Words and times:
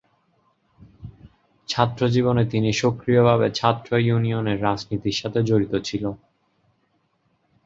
ছাত্রজীবনে 1.69 2.43
তিনি 2.45 2.69
সক্রিয়ভাবে 2.73 3.47
ছাত্র 3.51 3.91
ইউনিয়নের 3.99 4.57
রাজনীতির 4.63 5.19
সাথে 5.21 5.39
জড়িত 5.43 5.73
ছিল। 5.83 6.03